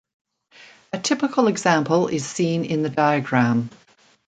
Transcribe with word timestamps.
A 0.93 0.97
typical 0.99 1.47
example 1.47 2.07
is 2.07 2.25
seen 2.25 2.65
in 2.65 2.81
the 2.81 2.89
diagram. 2.89 3.69